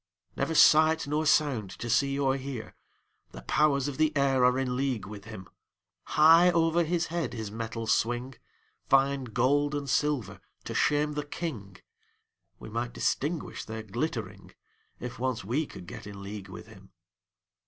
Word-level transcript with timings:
Never 0.35 0.55
sight 0.55 1.05
nor 1.05 1.27
sound 1.27 1.69
to 1.77 1.87
see 1.87 2.17
or 2.17 2.35
hear; 2.35 2.73
The 3.33 3.43
powers 3.43 3.87
of 3.87 3.97
the 3.97 4.11
air 4.17 4.43
are 4.43 4.57
in 4.57 4.75
league 4.75 5.05
with 5.05 5.25
him; 5.25 5.47
High 6.17 6.49
over 6.49 6.83
his 6.83 7.05
head 7.13 7.33
his 7.33 7.51
metals 7.51 7.93
swing, 7.93 8.33
Fine 8.89 9.25
gold 9.25 9.75
and 9.75 9.87
silver 9.87 10.41
to 10.63 10.73
shame 10.73 11.11
the 11.13 11.23
king; 11.23 11.77
We 12.57 12.67
might 12.67 12.93
distinguish 12.93 13.63
their 13.63 13.83
glittering, 13.83 14.55
If 14.99 15.19
once 15.19 15.43
we 15.43 15.67
could 15.67 15.85
get 15.85 16.07
in 16.07 16.23
league 16.23 16.49
with 16.49 16.65
him. 16.65 16.89